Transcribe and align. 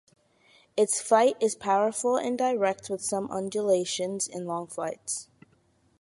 Its 0.75 0.99
fight 0.99 1.35
is 1.39 1.53
powerful 1.53 2.17
and 2.17 2.35
direct 2.35 2.89
with 2.89 3.03
some 3.03 3.29
undulations 3.29 4.27
in 4.27 4.47
long 4.47 4.65
flights. 4.65 5.27